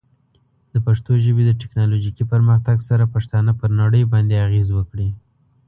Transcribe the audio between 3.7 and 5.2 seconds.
نړۍ باندې اغېز وکړي.